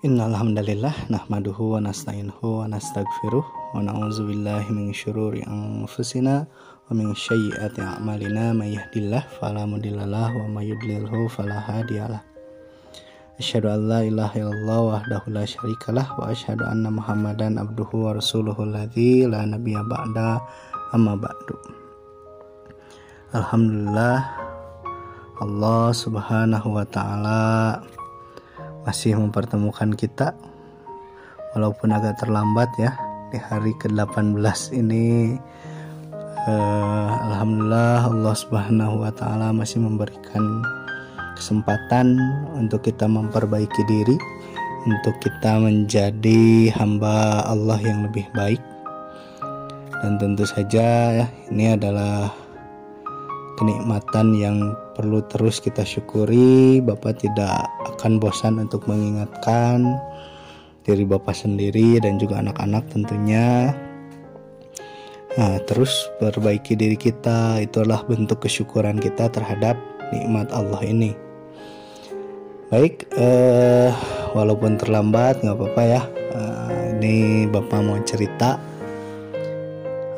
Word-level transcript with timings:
Innal 0.00 0.32
hamdalillah 0.32 1.12
nahmaduhu 1.12 1.76
wa 1.76 1.84
nasta'inuhu 1.84 2.40
wa 2.40 2.64
nastaghfiruh 2.64 3.44
wa 3.44 3.84
na'udzu 3.84 4.32
billahi 4.32 4.72
min 4.72 4.96
syururi 4.96 5.44
anfusina 5.44 6.48
wa 6.48 6.96
min 6.96 7.12
sayyiati 7.12 7.84
a'malina 7.84 8.56
may 8.56 8.80
yahdihillahu 8.80 9.28
fala 9.36 9.68
mudhillalah 9.68 10.32
wa 10.32 10.48
may 10.56 10.72
yudlilhu 10.72 11.28
fala 11.28 11.60
hadiyalah. 11.60 12.24
Asyhadu 13.36 13.68
an 13.68 13.92
la 13.92 14.00
ilaha 14.00 14.40
illallah 14.40 15.04
wahdahu 15.04 15.36
la 15.36 15.44
syarikalah 15.44 16.16
wa 16.16 16.32
asyhadu 16.32 16.64
anna 16.64 16.88
Muhammadan 16.88 17.60
abduhu 17.60 18.08
wa 18.08 18.16
rasuluhu 18.16 18.72
alladzi 18.72 19.28
la 19.28 19.44
nabiyya 19.44 19.84
ba'da 19.84 20.40
amma 20.96 21.12
ba'du. 21.12 21.60
Alhamdulillah 23.36 24.16
Allah 25.44 25.92
Subhanahu 25.92 26.72
wa 26.72 26.88
taala 26.88 27.84
masih 28.84 29.16
mempertemukan 29.16 29.92
kita 29.92 30.32
walaupun 31.52 31.92
agak 31.92 32.20
terlambat 32.22 32.70
ya 32.80 32.94
di 33.30 33.38
hari 33.38 33.72
ke-18 33.78 34.74
ini. 34.74 35.36
Uh, 36.48 37.12
Alhamdulillah 37.30 38.08
Allah 38.08 38.34
Subhanahu 38.34 39.04
wa 39.04 39.12
taala 39.12 39.52
masih 39.52 39.84
memberikan 39.84 40.64
kesempatan 41.36 42.16
untuk 42.56 42.80
kita 42.80 43.04
memperbaiki 43.04 43.82
diri 43.84 44.16
untuk 44.88 45.12
kita 45.20 45.60
menjadi 45.60 46.72
hamba 46.80 47.44
Allah 47.44 47.76
yang 47.84 48.08
lebih 48.08 48.24
baik. 48.32 48.60
Dan 50.00 50.16
tentu 50.16 50.48
saja 50.48 51.12
ya 51.12 51.26
ini 51.52 51.76
adalah 51.76 52.32
kenikmatan 53.60 54.32
yang 54.32 54.72
perlu 54.96 55.20
terus 55.28 55.60
kita 55.60 55.84
syukuri. 55.84 56.80
Bapak 56.80 57.20
tidak 57.20 57.68
akan 57.84 58.16
bosan 58.16 58.56
untuk 58.56 58.88
mengingatkan 58.88 60.00
diri 60.88 61.04
Bapak 61.04 61.36
sendiri 61.36 62.00
dan 62.00 62.16
juga 62.16 62.40
anak-anak 62.40 62.88
tentunya. 62.88 63.76
Nah, 65.36 65.60
terus 65.68 66.08
perbaiki 66.18 66.74
diri 66.74 66.96
kita 66.96 67.60
itulah 67.60 68.00
bentuk 68.08 68.42
kesyukuran 68.42 68.98
kita 68.98 69.28
terhadap 69.28 69.76
nikmat 70.10 70.48
Allah 70.50 70.80
ini. 70.82 71.12
Baik, 72.72 73.06
eh, 73.14 73.92
walaupun 74.32 74.80
terlambat 74.80 75.44
nggak 75.44 75.54
apa-apa 75.54 75.82
ya. 75.84 76.02
Eh, 76.32 76.82
ini 76.96 77.46
Bapak 77.46 77.80
mau 77.84 78.00
cerita 78.08 78.69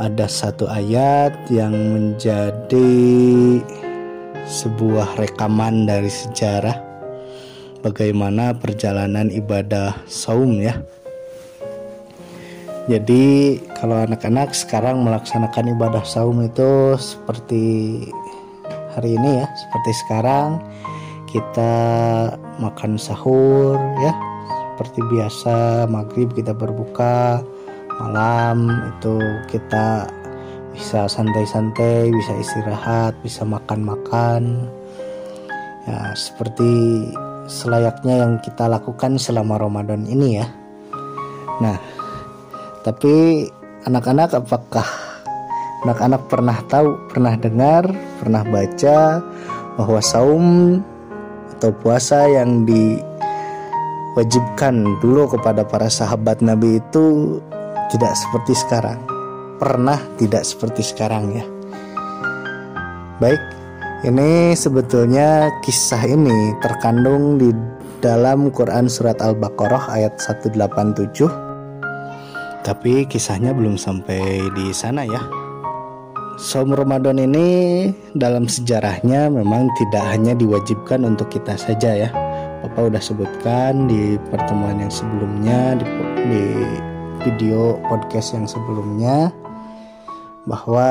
ada 0.02 0.26
satu 0.26 0.66
ayat 0.66 1.30
yang 1.46 1.70
menjadi 1.70 2.90
sebuah 4.50 5.14
rekaman 5.14 5.86
dari 5.86 6.10
sejarah 6.10 6.74
bagaimana 7.86 8.50
perjalanan 8.50 9.30
ibadah 9.30 9.94
saum 10.10 10.58
ya. 10.58 10.74
Jadi 12.90 13.62
kalau 13.78 14.02
anak-anak 14.02 14.58
sekarang 14.58 15.06
melaksanakan 15.06 15.70
ibadah 15.78 16.02
saum 16.02 16.42
itu 16.42 16.98
seperti 16.98 17.62
hari 18.98 19.14
ini 19.14 19.38
ya, 19.38 19.46
seperti 19.46 19.92
sekarang 20.02 20.58
kita 21.30 21.74
makan 22.58 22.98
sahur 22.98 23.78
ya, 24.02 24.12
seperti 24.74 24.98
biasa 25.14 25.86
maghrib 25.86 26.34
kita 26.34 26.50
berbuka, 26.50 27.46
malam 28.02 28.66
itu 28.90 29.22
kita 29.46 30.10
bisa 30.74 31.06
santai-santai, 31.06 32.10
bisa 32.10 32.34
istirahat, 32.42 33.14
bisa 33.22 33.46
makan-makan. 33.46 34.66
Ya, 35.86 36.10
seperti 36.18 36.66
selayaknya 37.46 38.26
yang 38.26 38.42
kita 38.42 38.66
lakukan 38.66 39.22
selama 39.22 39.62
Ramadan 39.62 40.02
ini 40.10 40.42
ya. 40.42 40.50
Nah, 41.62 41.78
tapi 42.82 43.46
anak-anak 43.86 44.42
apakah 44.42 44.86
anak-anak 45.86 46.26
pernah 46.26 46.58
tahu, 46.66 46.98
pernah 47.10 47.34
dengar, 47.38 47.86
pernah 48.18 48.42
baca 48.46 49.22
bahwa 49.78 50.02
saum 50.02 50.78
atau 51.58 51.70
puasa 51.82 52.26
yang 52.26 52.66
diwajibkan 52.66 54.84
dulu 55.02 55.26
kepada 55.30 55.64
para 55.66 55.90
sahabat 55.90 56.42
Nabi 56.42 56.76
itu 56.78 57.40
tidak 57.92 58.16
seperti 58.16 58.56
sekarang. 58.56 58.98
Pernah 59.60 60.00
tidak 60.16 60.48
seperti 60.48 60.80
sekarang 60.82 61.36
ya. 61.36 61.44
Baik, 63.20 63.38
ini 64.08 64.56
sebetulnya 64.56 65.52
kisah 65.62 66.02
ini 66.08 66.56
terkandung 66.58 67.38
di 67.38 67.54
dalam 68.02 68.50
Quran 68.50 68.90
surat 68.90 69.22
Al-Baqarah 69.22 69.92
ayat 69.94 70.18
187. 70.18 71.30
Tapi 72.66 73.06
kisahnya 73.06 73.54
belum 73.54 73.78
sampai 73.78 74.50
di 74.56 74.74
sana 74.74 75.06
ya. 75.06 75.22
Saum 76.40 76.74
Ramadan 76.74 77.22
ini 77.22 77.92
dalam 78.18 78.50
sejarahnya 78.50 79.30
memang 79.30 79.70
tidak 79.78 80.02
hanya 80.10 80.34
diwajibkan 80.34 81.06
untuk 81.06 81.30
kita 81.30 81.54
saja 81.54 82.08
ya. 82.08 82.10
Bapak 82.66 82.90
udah 82.90 83.02
sebutkan 83.02 83.86
di 83.86 84.18
pertemuan 84.30 84.82
yang 84.82 84.90
sebelumnya 84.90 85.78
di, 85.78 85.86
di 86.26 86.44
video 87.22 87.78
podcast 87.86 88.34
yang 88.34 88.46
sebelumnya 88.50 89.30
bahwa 90.46 90.90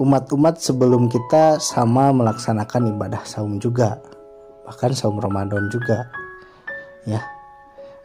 umat-umat 0.00 0.60
sebelum 0.60 1.08
kita 1.08 1.60
sama 1.60 2.12
melaksanakan 2.12 2.96
ibadah 2.96 3.24
saum 3.24 3.56
juga 3.60 4.00
bahkan 4.70 4.94
saum 4.94 5.18
Ramadan 5.18 5.66
juga 5.66 6.06
ya. 7.02 7.18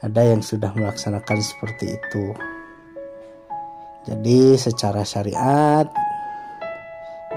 Ada 0.01 0.33
yang 0.33 0.41
sudah 0.41 0.73
melaksanakan 0.73 1.39
seperti 1.41 1.97
itu. 1.97 2.33
Jadi 4.05 4.53
secara 4.57 5.01
syariat 5.01 5.85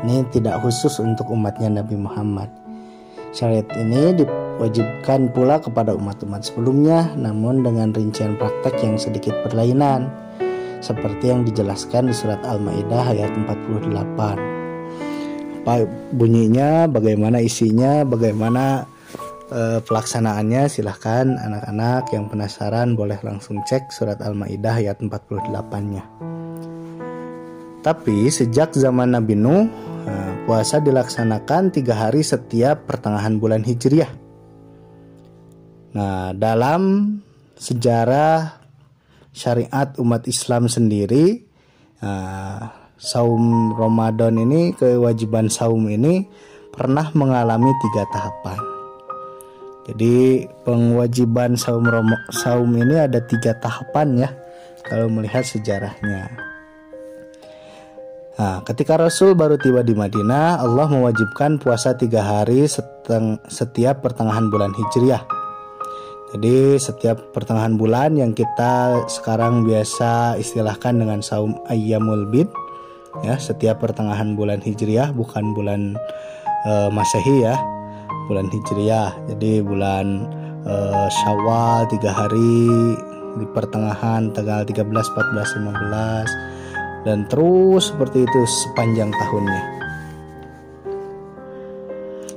ini 0.04 0.24
tidak 0.32 0.60
khusus 0.64 0.96
untuk 1.00 1.28
umatnya 1.32 1.80
Nabi 1.80 1.96
Muhammad. 1.96 2.48
Syariat 3.32 3.68
ini 3.76 4.16
Wajibkan 4.58 5.30
pula 5.30 5.62
kepada 5.62 5.94
umat-umat 5.94 6.42
sebelumnya, 6.42 7.14
namun 7.14 7.62
dengan 7.62 7.94
rincian 7.94 8.34
praktek 8.34 8.74
yang 8.82 8.98
sedikit 8.98 9.30
berlainan, 9.46 10.10
seperti 10.82 11.30
yang 11.30 11.46
dijelaskan 11.46 12.10
di 12.10 12.14
surat 12.14 12.42
Al-Maidah 12.42 13.14
ayat 13.14 13.30
48. 13.38 15.62
Apa 15.62 15.86
bunyinya, 16.10 16.90
bagaimana 16.90 17.38
isinya, 17.38 18.02
bagaimana 18.02 18.82
e, 19.46 19.78
pelaksanaannya, 19.78 20.66
silahkan 20.66 21.38
anak-anak 21.38 22.10
yang 22.10 22.26
penasaran 22.26 22.98
boleh 22.98 23.22
langsung 23.22 23.62
cek 23.62 23.94
surat 23.94 24.18
Al-Maidah 24.18 24.82
ayat 24.82 24.98
48-nya. 24.98 26.02
Tapi 27.78 28.26
sejak 28.26 28.74
zaman 28.74 29.14
Nabi 29.14 29.38
Nuh, 29.38 29.70
eh, 30.02 30.32
puasa 30.50 30.82
dilaksanakan 30.82 31.70
tiga 31.70 31.94
hari 31.94 32.26
setiap 32.26 32.90
pertengahan 32.90 33.38
bulan 33.38 33.62
Hijriah 33.62 34.26
Nah, 35.96 36.36
dalam 36.36 37.14
sejarah 37.56 38.60
syariat 39.32 39.96
umat 39.96 40.28
Islam 40.28 40.68
sendiri, 40.68 41.48
nah, 42.04 42.92
saum 42.98 43.72
Ramadan 43.72 44.36
ini, 44.42 44.74
kewajiban 44.76 45.48
saum 45.48 45.86
ini 45.88 46.26
pernah 46.74 47.08
mengalami 47.14 47.72
tiga 47.80 48.04
tahapan. 48.10 48.60
Jadi 49.88 50.44
pengwajiban 50.68 51.56
saum 51.56 51.88
saum 52.28 52.68
ini 52.76 53.00
ada 53.00 53.24
tiga 53.24 53.56
tahapan 53.56 54.28
ya 54.28 54.30
kalau 54.84 55.08
melihat 55.08 55.40
sejarahnya. 55.48 56.28
Nah, 58.38 58.62
ketika 58.68 59.00
Rasul 59.00 59.32
baru 59.32 59.56
tiba 59.56 59.80
di 59.80 59.96
Madinah, 59.96 60.60
Allah 60.60 60.86
mewajibkan 60.92 61.58
puasa 61.58 61.96
tiga 61.96 62.20
hari 62.20 62.68
setiap 63.48 64.04
pertengahan 64.04 64.52
bulan 64.52 64.76
Hijriah. 64.76 65.37
Jadi 66.28 66.76
setiap 66.76 67.32
pertengahan 67.32 67.80
bulan 67.80 68.12
yang 68.12 68.36
kita 68.36 69.00
sekarang 69.08 69.64
biasa 69.64 70.36
istilahkan 70.36 71.00
dengan 71.00 71.24
saum 71.24 71.56
ayyamul 71.72 72.28
bid 72.28 72.52
ya, 73.24 73.40
setiap 73.40 73.80
pertengahan 73.80 74.36
bulan 74.36 74.60
Hijriah 74.60 75.08
bukan 75.16 75.56
bulan 75.56 75.96
uh, 76.68 76.92
Masehi 76.92 77.48
ya, 77.48 77.56
bulan 78.28 78.52
Hijriah. 78.52 79.16
Jadi 79.32 79.64
bulan 79.64 80.28
uh, 80.68 81.08
Syawal 81.08 81.88
tiga 81.88 82.12
hari 82.12 82.68
di 83.40 83.46
pertengahan 83.56 84.28
tanggal 84.36 84.68
13, 84.68 84.84
14, 84.84 85.64
15 85.64 87.08
dan 87.08 87.24
terus 87.32 87.88
seperti 87.88 88.28
itu 88.28 88.40
sepanjang 88.44 89.08
tahunnya. 89.16 89.62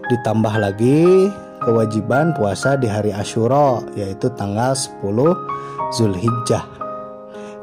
Ditambah 0.08 0.56
lagi 0.64 1.28
kewajiban 1.62 2.34
puasa 2.34 2.74
di 2.75 2.90
hari 2.90 3.13
Ashura 3.13 3.80
yaitu 3.94 4.28
tanggal 4.34 4.74
10 4.74 5.02
Zulhijjah. 5.94 6.66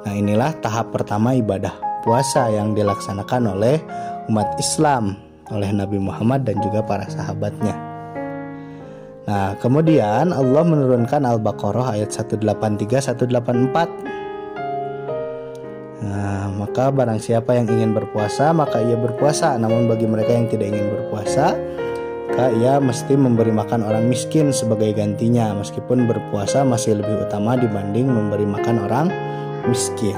Nah, 0.06 0.15
inilah 0.15 0.55
tahap 0.62 0.95
pertama 0.95 1.35
ibadah 1.35 1.75
puasa 2.06 2.49
yang 2.49 2.73
dilaksanakan 2.73 3.59
oleh 3.59 3.83
umat 4.31 4.47
Islam 4.56 5.19
oleh 5.50 5.69
Nabi 5.75 5.99
Muhammad 5.99 6.47
dan 6.47 6.62
juga 6.62 6.81
para 6.85 7.09
sahabatnya. 7.11 7.75
Nah, 9.29 9.53
kemudian 9.61 10.33
Allah 10.33 10.65
menurunkan 10.65 11.21
Al-Baqarah 11.29 12.01
ayat 12.01 12.09
183 12.15 13.12
184 13.12 14.19
Nah, 15.99 16.47
maka 16.55 16.94
barang 16.94 17.19
siapa 17.19 17.59
yang 17.59 17.67
ingin 17.67 17.91
berpuasa, 17.91 18.55
maka 18.55 18.79
ia 18.79 18.94
berpuasa. 18.94 19.59
Namun 19.59 19.91
bagi 19.91 20.06
mereka 20.06 20.31
yang 20.31 20.47
tidak 20.47 20.71
ingin 20.71 20.94
berpuasa, 20.94 21.59
maka 22.38 22.55
ia 22.55 22.79
mesti 22.79 23.19
memberi 23.19 23.50
makan 23.50 23.82
orang 23.82 24.06
miskin 24.06 24.55
sebagai 24.55 24.94
gantinya. 24.94 25.58
Meskipun 25.58 26.06
berpuasa 26.06 26.62
masih 26.62 27.02
lebih 27.02 27.26
utama 27.26 27.58
dibanding 27.58 28.06
memberi 28.06 28.46
makan 28.46 28.79
orang 28.87 29.11
miskin. 29.67 30.14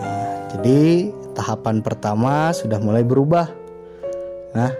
Nah, 0.00 0.48
jadi 0.48 1.12
tahapan 1.36 1.84
pertama 1.84 2.56
sudah 2.56 2.80
mulai 2.80 3.04
berubah. 3.04 3.52
Nah, 4.56 4.72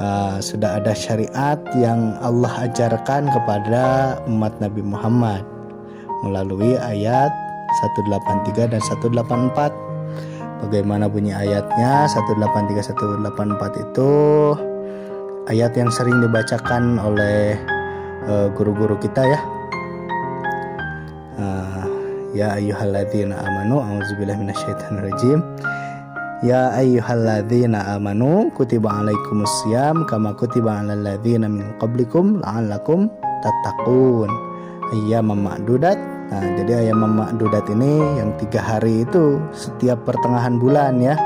uh, 0.00 0.40
sudah 0.40 0.80
ada 0.80 0.96
syariat 0.96 1.60
yang 1.76 2.16
Allah 2.24 2.64
ajarkan 2.64 3.28
kepada 3.28 4.16
umat 4.32 4.56
Nabi 4.64 4.80
Muhammad 4.80 5.44
melalui 6.24 6.80
ayat 6.80 7.28
183 8.08 8.64
dan 8.64 8.80
184. 8.80 9.76
Bagaimana 10.64 11.04
bunyi 11.04 11.36
ayatnya? 11.36 12.08
183 12.08 12.96
184 12.96 13.76
itu 13.76 14.08
ayat 15.50 15.74
yang 15.74 15.90
sering 15.90 16.22
dibacakan 16.22 17.02
oleh 17.02 17.58
eh, 18.30 18.48
guru-guru 18.54 18.94
uh, 18.94 19.00
kita 19.02 19.22
ya. 19.26 19.40
Uh, 21.34 21.84
ya 22.30 22.54
ayyuhalladzina 22.54 23.34
amanu 23.34 23.82
a'udzubillahi 23.82 24.38
minasyaitonirrajim. 24.46 25.42
Ya 26.46 26.70
ayyuhalladzina 26.78 27.98
amanu 27.98 28.48
kutiba 28.54 29.02
alaikumusiyam 29.02 30.06
kama 30.06 30.38
kutiba 30.38 30.86
alal 30.86 31.02
ladzina 31.02 31.50
min 31.50 31.66
qablikum 31.82 32.38
la'allakum 32.40 33.10
tattaqun. 33.42 34.30
Ayyaman 34.94 35.42
ma'dudat 35.42 35.98
Nah, 36.30 36.46
jadi 36.62 36.86
ayam 36.86 37.02
dudat 37.42 37.66
ini 37.74 37.98
yang 38.22 38.30
tiga 38.38 38.62
hari 38.62 39.02
itu 39.02 39.42
setiap 39.50 40.06
pertengahan 40.06 40.62
bulan 40.62 41.02
ya. 41.02 41.18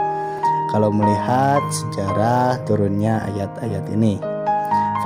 Kalau 0.74 0.90
melihat 0.90 1.62
sejarah 1.70 2.58
turunnya 2.66 3.22
ayat-ayat 3.30 3.94
ini. 3.94 4.18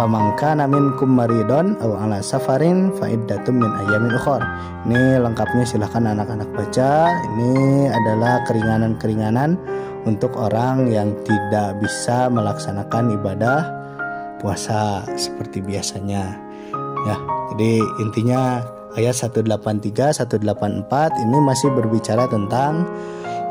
Famangka 0.00 0.56
namin 0.56 0.97
kumaridon 0.97 1.76
aw 1.85 1.93
ala 2.09 2.25
safarin 2.25 2.88
faidatum 2.97 3.61
min 3.61 3.69
ayamin 3.85 4.17
ukhor. 4.17 4.41
Ini 4.88 5.20
lengkapnya 5.20 5.69
silahkan 5.69 6.09
anak-anak 6.09 6.49
baca. 6.56 7.12
Ini 7.12 7.53
adalah 7.93 8.41
keringanan-keringanan 8.49 9.61
untuk 10.09 10.41
orang 10.41 10.88
yang 10.88 11.12
tidak 11.29 11.76
bisa 11.85 12.32
melaksanakan 12.32 13.20
ibadah 13.20 13.69
puasa 14.41 15.05
seperti 15.20 15.61
biasanya. 15.61 16.32
Ya, 17.05 17.17
jadi 17.53 17.85
intinya 18.00 18.65
ayat 18.97 19.20
183 19.20 20.17
184 20.17 21.29
ini 21.29 21.38
masih 21.44 21.69
berbicara 21.76 22.25
tentang 22.25 22.88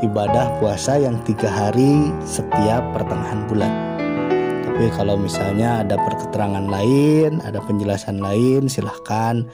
ibadah 0.06 0.60
puasa 0.62 1.00
yang 1.02 1.18
tiga 1.26 1.50
hari 1.50 2.14
setiap 2.24 2.82
pertengahan 2.94 3.46
bulan. 3.50 3.74
Tapi 4.66 4.94
kalau 4.94 5.18
misalnya 5.18 5.82
ada 5.82 5.98
perketerangan 5.98 6.66
lain 6.70 7.42
ada 7.42 7.58
penjelasan 7.64 8.22
lain 8.22 8.70
silahkan. 8.70 9.46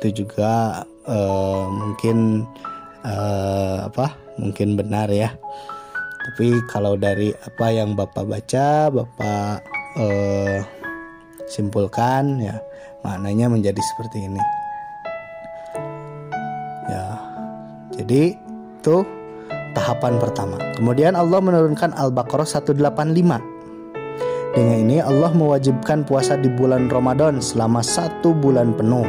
Itu 0.00 0.24
juga 0.24 0.84
uh, 1.04 1.68
mungkin 1.68 2.48
uh, 3.04 3.92
apa 3.92 4.16
mungkin 4.40 4.80
benar 4.80 5.12
ya. 5.12 5.36
Tapi 6.20 6.64
kalau 6.72 6.96
dari 6.96 7.32
apa 7.36 7.66
yang 7.68 7.92
bapak 7.92 8.24
baca 8.24 8.88
bapak 8.88 9.60
uh, 10.00 10.58
simpulkan 11.44 12.40
ya 12.40 12.56
maknanya 13.04 13.52
menjadi 13.52 13.80
seperti 13.80 14.28
ini. 14.28 14.40
Jadi 18.00 18.32
itu 18.80 18.96
tahapan 19.72 20.20
pertama. 20.20 20.56
Kemudian 20.76 21.14
Allah 21.14 21.40
menurunkan 21.42 21.94
Al-Baqarah 21.94 22.46
185. 22.46 22.80
Dengan 24.50 24.76
ini 24.82 24.98
Allah 24.98 25.30
mewajibkan 25.30 26.02
puasa 26.02 26.34
di 26.34 26.50
bulan 26.50 26.90
Ramadan 26.90 27.38
selama 27.38 27.86
satu 27.86 28.34
bulan 28.34 28.74
penuh 28.74 29.06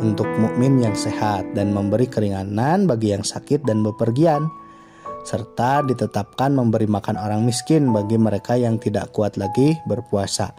untuk 0.00 0.28
mukmin 0.40 0.80
yang 0.80 0.96
sehat 0.96 1.44
dan 1.52 1.76
memberi 1.76 2.08
keringanan 2.08 2.88
bagi 2.88 3.12
yang 3.12 3.24
sakit 3.24 3.64
dan 3.68 3.84
bepergian 3.84 4.48
serta 5.26 5.82
ditetapkan 5.82 6.54
memberi 6.54 6.86
makan 6.86 7.18
orang 7.18 7.42
miskin 7.42 7.90
bagi 7.90 8.14
mereka 8.14 8.54
yang 8.54 8.78
tidak 8.78 9.10
kuat 9.10 9.34
lagi 9.34 9.74
berpuasa. 9.84 10.54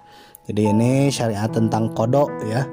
Jadi 0.46 0.62
ini 0.68 1.08
syariat 1.08 1.48
tentang 1.48 1.96
kodok 1.96 2.30
ya 2.46 2.68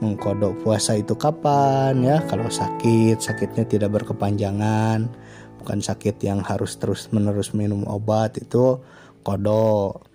mengkodok 0.00 0.64
puasa 0.64 0.96
itu 0.96 1.12
kapan 1.12 2.00
ya 2.00 2.24
kalau 2.24 2.48
sakit 2.48 3.20
sakitnya 3.20 3.68
tidak 3.68 4.00
berkepanjangan 4.00 5.12
bukan 5.60 5.84
sakit 5.84 6.16
yang 6.24 6.40
harus 6.40 6.80
terus 6.80 7.12
menerus 7.12 7.52
minum 7.52 7.84
obat 7.84 8.40
itu 8.40 8.80
kodok. 9.20 10.08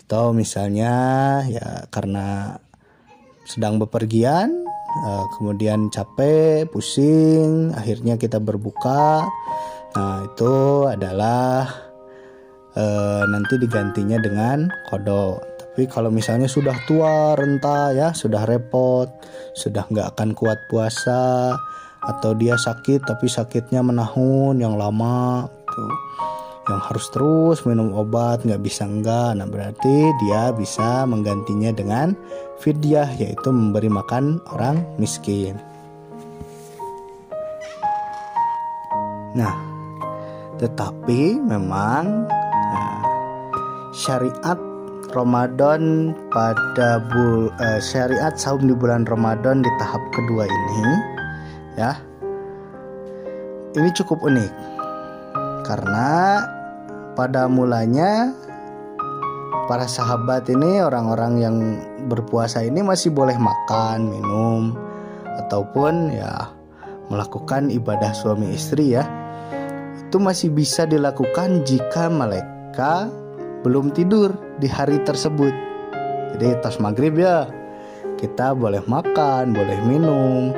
Atau 0.00 0.30
misalnya 0.30 0.94
ya 1.50 1.90
karena 1.90 2.54
sedang 3.42 3.82
bepergian 3.82 4.64
eh, 5.02 5.24
kemudian 5.34 5.90
capek 5.90 6.70
pusing 6.70 7.74
akhirnya 7.74 8.14
kita 8.14 8.38
berbuka. 8.38 9.26
Nah 9.98 10.24
itu 10.30 10.54
adalah 10.86 11.66
eh, 12.78 13.22
nanti 13.26 13.58
digantinya 13.58 14.22
dengan 14.22 14.70
kodok. 14.86 15.56
Tapi 15.76 15.92
kalau 15.92 16.08
misalnya 16.08 16.48
sudah 16.48 16.72
tua 16.88 17.36
renta 17.36 17.92
ya, 17.92 18.16
sudah 18.16 18.48
repot, 18.48 19.12
sudah 19.52 19.84
nggak 19.92 20.16
akan 20.16 20.32
kuat 20.32 20.56
puasa, 20.72 21.52
atau 22.06 22.32
dia 22.38 22.54
sakit 22.54 23.02
tapi 23.02 23.26
sakitnya 23.26 23.82
menahun 23.82 24.62
yang 24.62 24.78
lama, 24.78 25.50
tuh, 25.66 25.94
yang 26.66 26.80
harus 26.86 27.06
terus 27.10 27.58
minum 27.66 27.94
obat 27.94 28.42
nggak 28.42 28.62
bisa 28.62 28.86
enggak, 28.86 29.38
nah 29.38 29.46
berarti 29.46 30.10
dia 30.22 30.50
bisa 30.54 31.06
menggantinya 31.06 31.70
dengan 31.74 32.14
fidyah 32.62 33.10
yaitu 33.18 33.50
memberi 33.50 33.90
makan 33.90 34.38
orang 34.50 34.82
miskin. 34.98 35.58
Nah, 39.36 39.52
tetapi 40.56 41.36
memang 41.38 42.24
nah, 42.50 43.02
syariat 43.92 44.56
Ramadan 45.12 46.12
pada 46.32 46.98
bul 47.12 47.52
uh, 47.52 47.80
syariat 47.80 48.34
saum 48.34 48.64
di 48.64 48.74
bulan 48.74 49.04
Ramadan 49.06 49.62
di 49.62 49.70
tahap 49.78 50.02
kedua 50.12 50.48
ini 50.48 51.15
ya. 51.76 52.00
Ini 53.76 53.88
cukup 53.92 54.24
unik. 54.24 54.52
Karena 55.68 56.40
pada 57.12 57.48
mulanya 57.48 58.32
para 59.66 59.84
sahabat 59.84 60.48
ini 60.48 60.80
orang-orang 60.80 61.32
yang 61.40 61.56
berpuasa 62.06 62.62
ini 62.62 62.80
masih 62.80 63.10
boleh 63.12 63.34
makan 63.36 64.08
minum 64.08 64.76
ataupun 65.44 66.14
ya 66.14 66.54
melakukan 67.12 67.68
ibadah 67.68 68.16
suami 68.16 68.56
istri 68.56 68.96
ya. 68.96 69.04
Itu 70.06 70.22
masih 70.22 70.54
bisa 70.54 70.86
dilakukan 70.86 71.66
jika 71.66 72.08
mereka 72.08 73.10
belum 73.66 73.90
tidur 73.90 74.32
di 74.62 74.70
hari 74.70 75.02
tersebut. 75.02 75.52
Jadi 76.36 76.62
tas 76.62 76.78
maghrib 76.78 77.18
ya 77.18 77.50
kita 78.16 78.56
boleh 78.56 78.80
makan, 78.88 79.52
boleh 79.52 79.78
minum, 79.84 80.54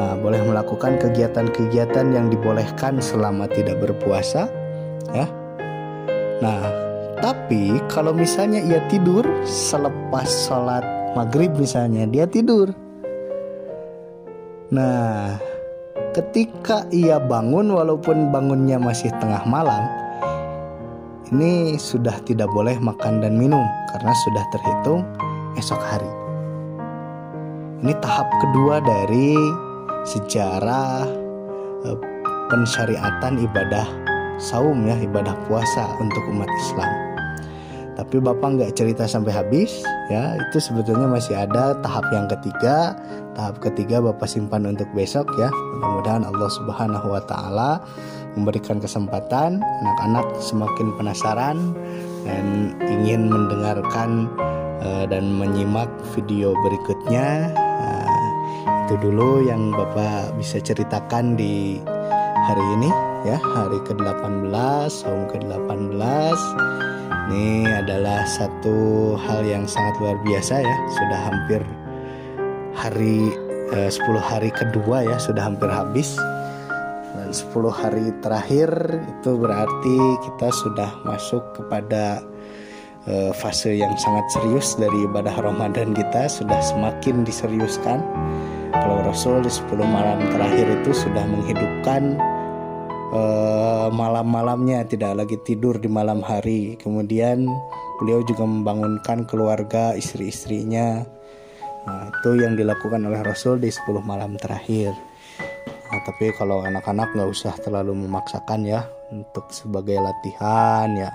uh, 0.00 0.14
boleh 0.16 0.40
melakukan 0.40 0.96
kegiatan-kegiatan 0.96 2.06
yang 2.16 2.32
dibolehkan 2.32 3.04
selama 3.04 3.44
tidak 3.52 3.76
berpuasa, 3.84 4.48
ya. 5.12 5.28
Nah, 6.40 6.62
tapi 7.20 7.76
kalau 7.92 8.16
misalnya 8.16 8.64
ia 8.64 8.80
tidur 8.88 9.28
selepas 9.44 10.24
sholat 10.48 10.80
maghrib 11.12 11.52
misalnya 11.52 12.08
dia 12.08 12.24
tidur. 12.24 12.72
Nah, 14.72 15.36
ketika 16.16 16.88
ia 16.88 17.20
bangun 17.20 17.68
walaupun 17.74 18.32
bangunnya 18.32 18.80
masih 18.80 19.12
tengah 19.20 19.44
malam, 19.44 19.84
ini 21.34 21.76
sudah 21.76 22.16
tidak 22.24 22.48
boleh 22.56 22.78
makan 22.80 23.20
dan 23.20 23.36
minum 23.36 23.62
karena 23.92 24.12
sudah 24.24 24.44
terhitung 24.54 25.02
esok 25.60 25.82
hari. 25.82 26.12
Ini 27.80 27.92
tahap 28.00 28.28
kedua 28.40 28.80
dari 28.80 29.34
sejarah 30.04 31.08
eh, 31.86 31.98
pensyariatan 32.50 33.40
ibadah 33.40 33.86
saum 34.40 34.88
ya, 34.88 34.96
ibadah 34.96 35.36
puasa 35.46 35.84
untuk 36.00 36.24
umat 36.32 36.48
Islam. 36.48 36.92
Tapi 38.00 38.16
Bapak 38.16 38.56
nggak 38.56 38.72
cerita 38.72 39.04
sampai 39.04 39.36
habis 39.36 39.84
ya, 40.08 40.40
itu 40.40 40.56
sebetulnya 40.56 41.04
masih 41.04 41.36
ada 41.36 41.76
tahap 41.84 42.08
yang 42.16 42.24
ketiga. 42.32 42.96
Tahap 43.36 43.60
ketiga 43.60 44.00
Bapak 44.00 44.24
simpan 44.24 44.64
untuk 44.64 44.88
besok 44.96 45.28
ya. 45.36 45.52
Mudah-mudahan 45.52 46.24
Allah 46.24 46.48
Subhanahu 46.48 47.06
wa 47.12 47.22
taala 47.28 47.84
memberikan 48.40 48.80
kesempatan 48.80 49.60
anak-anak 49.60 50.26
semakin 50.40 50.96
penasaran 50.96 51.76
dan 52.24 52.72
ingin 52.88 53.28
mendengarkan 53.28 54.32
uh, 54.80 55.04
dan 55.04 55.36
menyimak 55.36 55.92
video 56.16 56.56
berikutnya. 56.64 57.52
Itu 58.90 59.06
dulu 59.06 59.46
yang 59.46 59.70
Bapak 59.70 60.34
bisa 60.34 60.58
ceritakan 60.58 61.38
di 61.38 61.78
hari 62.42 62.66
ini 62.74 62.90
ya, 63.22 63.38
hari 63.38 63.78
ke-18, 63.86 64.50
saum 64.90 65.30
ke-18. 65.30 66.34
Ini 67.30 67.70
adalah 67.70 68.26
satu 68.26 69.14
hal 69.14 69.46
yang 69.46 69.62
sangat 69.70 69.94
luar 70.02 70.18
biasa 70.26 70.66
ya, 70.66 70.76
sudah 70.90 71.20
hampir 71.22 71.62
hari 72.74 73.30
eh, 73.78 73.94
10 73.94 74.10
hari 74.18 74.50
kedua 74.50 75.06
ya, 75.06 75.22
sudah 75.22 75.54
hampir 75.54 75.70
habis. 75.70 76.18
Dan 77.14 77.30
10 77.30 77.70
hari 77.70 78.10
terakhir 78.26 78.74
itu 79.06 79.38
berarti 79.38 79.98
kita 80.18 80.50
sudah 80.50 80.90
masuk 81.06 81.46
kepada 81.54 82.26
uh, 83.06 83.30
fase 83.38 83.78
yang 83.78 83.94
sangat 84.02 84.26
serius 84.34 84.74
dari 84.74 85.06
ibadah 85.06 85.38
Ramadan 85.38 85.94
kita 85.94 86.26
sudah 86.26 86.58
semakin 86.58 87.22
diseriuskan. 87.22 88.02
Kalau 88.70 89.02
Rasul 89.02 89.42
di 89.42 89.50
10 89.50 89.66
malam 89.82 90.18
terakhir 90.30 90.66
itu 90.82 90.90
sudah 90.94 91.26
menghidupkan 91.26 92.14
uh, 93.10 93.88
malam-malamnya 93.90 94.86
tidak 94.86 95.18
lagi 95.18 95.36
tidur 95.42 95.76
di 95.76 95.90
malam 95.90 96.22
hari. 96.22 96.78
Kemudian 96.78 97.50
beliau 97.98 98.22
juga 98.22 98.46
membangunkan 98.46 99.26
keluarga 99.26 99.98
istri-istrinya. 99.98 101.02
Nah, 101.86 102.12
itu 102.14 102.38
yang 102.38 102.54
dilakukan 102.54 103.02
oleh 103.02 103.18
Rasul 103.26 103.58
di 103.58 103.74
10 103.74 104.06
malam 104.06 104.38
terakhir. 104.38 104.94
Nah, 105.90 106.00
tapi 106.06 106.30
kalau 106.38 106.62
anak-anak 106.62 107.10
nggak 107.18 107.30
usah 107.34 107.54
terlalu 107.58 108.06
memaksakan 108.06 108.62
ya 108.62 108.86
untuk 109.10 109.50
sebagai 109.50 109.98
latihan 109.98 110.86
ya 110.94 111.10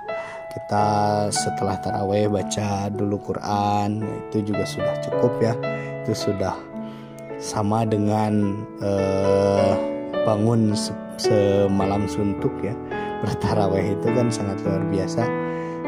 kita 0.55 0.87
setelah 1.35 1.75
taraweh 1.83 2.31
baca 2.31 2.87
dulu 2.87 3.19
Quran 3.19 3.99
itu 4.31 4.51
juga 4.51 4.63
sudah 4.63 4.95
cukup 5.03 5.33
ya 5.43 5.53
itu 6.03 6.15
sudah 6.15 6.74
sama 7.39 7.83
dengan 7.83 8.63
uh, 8.79 9.73
bangun 10.25 10.73
se 10.73 10.91
semalam 11.15 12.07
suntuk 12.09 12.51
ya. 12.59 12.75
Bertaraweh 13.23 13.95
itu 13.95 14.07
kan 14.11 14.27
sangat 14.27 14.59
luar 14.63 14.83
biasa. 14.91 15.23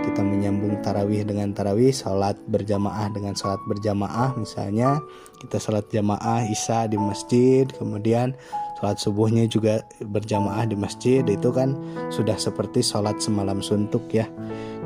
Kita 0.08 0.24
menyambung 0.24 0.80
tarawih 0.80 1.28
dengan 1.28 1.52
tarawih 1.52 1.92
sholat 1.92 2.40
berjamaah 2.48 3.12
dengan 3.12 3.36
sholat 3.36 3.60
berjamaah. 3.68 4.40
Misalnya 4.40 5.04
kita 5.44 5.60
sholat 5.60 5.84
jamaah 5.92 6.48
isya 6.48 6.88
di 6.88 6.96
masjid 6.96 7.68
kemudian 7.76 8.32
sholat 8.80 8.96
subuhnya 9.04 9.44
juga 9.52 9.84
berjamaah 10.00 10.64
di 10.64 10.80
masjid. 10.80 11.28
Itu 11.28 11.52
kan 11.52 11.76
sudah 12.08 12.40
seperti 12.40 12.80
sholat 12.80 13.20
semalam 13.20 13.60
suntuk 13.60 14.08
ya. 14.16 14.32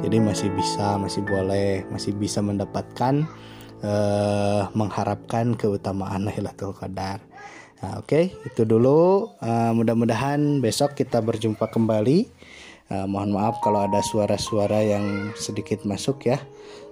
Jadi 0.01 0.17
masih 0.17 0.49
bisa 0.57 0.97
masih 0.97 1.21
boleh 1.21 1.85
masih 1.93 2.17
bisa 2.17 2.41
mendapatkan 2.41 3.21
uh, 3.83 4.69
mengharapkan 4.73 5.53
keutamaan 5.57 6.25
Lailatul 6.25 6.73
Qadar. 6.73 7.21
Nah, 7.81 7.97
oke 7.97 8.07
okay, 8.07 8.25
itu 8.45 8.61
dulu. 8.61 9.33
Uh, 9.41 9.73
mudah-mudahan 9.73 10.61
besok 10.61 10.93
kita 10.93 11.17
berjumpa 11.21 11.65
kembali. 11.69 12.29
Uh, 12.91 13.07
mohon 13.09 13.33
maaf 13.33 13.57
kalau 13.63 13.87
ada 13.87 14.03
suara-suara 14.03 14.85
yang 14.85 15.33
sedikit 15.33 15.81
masuk 15.85 16.29
ya. 16.29 16.37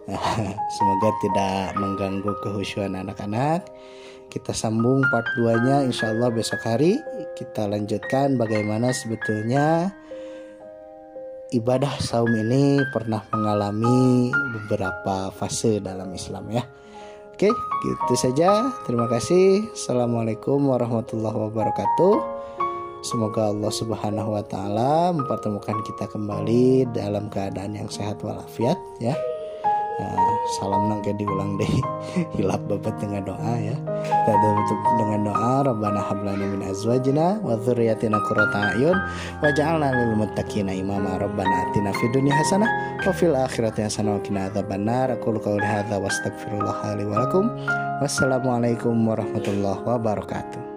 Semoga 0.76 1.10
tidak 1.22 1.78
mengganggu 1.78 2.34
kehusuan 2.42 2.98
anak-anak. 2.98 3.70
Kita 4.30 4.54
sambung 4.54 5.02
part 5.10 5.26
2 5.38 5.66
nya 5.66 5.78
insya 5.86 6.14
Allah 6.14 6.30
besok 6.30 6.62
hari. 6.66 6.98
Kita 7.38 7.66
lanjutkan 7.66 8.38
bagaimana 8.38 8.94
sebetulnya 8.94 9.94
ibadah 11.50 11.98
saum 11.98 12.30
ini 12.30 12.78
pernah 12.94 13.26
mengalami 13.34 14.30
beberapa 14.54 15.34
fase 15.34 15.82
dalam 15.82 16.14
Islam 16.14 16.46
ya. 16.54 16.64
Oke 17.34 17.50
gitu 17.86 18.14
saja. 18.20 18.70
Terima 18.86 19.10
kasih. 19.10 19.72
Assalamualaikum 19.74 20.60
warahmatullahi 20.70 21.50
wabarakatuh. 21.50 22.16
Semoga 23.00 23.50
Allah 23.50 23.72
Subhanahu 23.72 24.36
wa 24.36 24.44
taala 24.44 25.16
mempertemukan 25.16 25.80
kita 25.88 26.12
kembali 26.12 26.92
dalam 26.92 27.32
keadaan 27.32 27.80
yang 27.80 27.88
sehat 27.88 28.20
walafiat 28.20 28.76
ya. 29.00 29.16
Nah, 30.00 30.32
salam 30.56 30.88
nangke 30.88 31.12
diulang 31.20 31.60
deh. 31.60 31.68
Hilap 32.40 32.64
babat 32.72 32.96
dengan 33.04 33.28
doa 33.28 33.54
ya. 33.60 33.76
Kita 33.76 34.34
tutup 34.40 34.80
dengan 34.96 35.28
doa 35.28 35.68
Rabbana 35.68 36.00
hablana 36.00 36.46
min 36.56 36.64
azwajina 36.64 37.44
wa 37.44 37.60
dzurriyyatina 37.60 38.16
qurrata 38.24 38.80
ayun 38.80 38.96
waj'alna 39.44 39.92
lil 39.92 40.16
muttaqina 40.16 40.72
imama. 40.72 41.20
Rabbana 41.20 41.68
atina 41.68 41.92
fid 42.00 42.16
dunya 42.16 42.32
hasanah 42.32 42.72
wa 43.04 43.12
fil 43.12 43.36
akhirati 43.36 43.84
hasanah 43.84 44.16
wa 44.16 44.22
qina 44.24 44.48
adzabannar 44.48 45.12
aqulu 45.12 45.44
qawli 45.44 45.68
hadza 45.68 46.00
wastaghfirullah 46.00 46.80
li 46.96 47.04
wa 47.04 47.28
lakum. 47.28 47.52
Wassalamualaikum 48.00 48.96
warahmatullahi 49.04 49.84
wabarakatuh 49.84 50.69